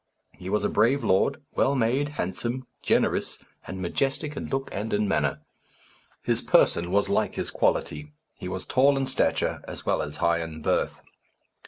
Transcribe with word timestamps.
He 0.31 0.49
was 0.49 0.63
a 0.63 0.67
brave 0.67 1.03
lord, 1.03 1.39
well 1.53 1.75
made, 1.75 2.09
handsome, 2.17 2.65
generous, 2.81 3.37
and 3.67 3.79
majestic 3.79 4.35
in 4.35 4.47
look 4.47 4.67
and 4.71 4.91
in 4.93 5.07
manner. 5.07 5.41
His 6.23 6.41
person 6.41 6.89
was 6.89 7.07
like 7.07 7.35
his 7.35 7.51
quality. 7.51 8.11
He 8.33 8.47
was 8.47 8.65
tall 8.65 8.97
in 8.97 9.05
stature 9.05 9.61
as 9.67 9.85
well 9.85 10.01
as 10.01 10.17
high 10.17 10.39
in 10.41 10.63
birth. 10.63 11.03